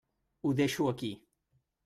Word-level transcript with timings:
Ho 0.43 0.53
deixo 0.61 0.87
aquí. 0.93 1.11